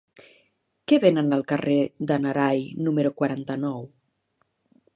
[0.91, 1.77] Què venen al carrer
[2.11, 3.87] de n'Arai número quaranta-nou?